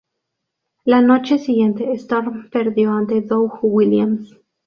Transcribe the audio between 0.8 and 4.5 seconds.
La noche siguiente, Storm perdió ante Doug Williams.